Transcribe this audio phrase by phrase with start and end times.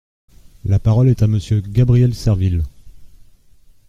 [0.65, 2.63] La parole est à Monsieur Gabriel Serville.